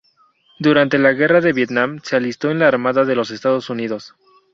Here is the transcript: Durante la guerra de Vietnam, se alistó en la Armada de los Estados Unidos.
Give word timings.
Durante 0.57 0.97
la 0.97 1.13
guerra 1.13 1.41
de 1.41 1.53
Vietnam, 1.53 1.99
se 2.03 2.15
alistó 2.15 2.49
en 2.49 2.57
la 2.57 2.67
Armada 2.67 3.05
de 3.05 3.13
los 3.15 3.29
Estados 3.29 3.69
Unidos. 3.69 4.15